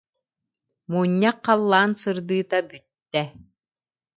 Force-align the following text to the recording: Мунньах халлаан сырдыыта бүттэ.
Мунньах 0.91 1.37
халлаан 1.45 1.91
сырдыыта 2.01 2.59
бүттэ. 2.69 3.23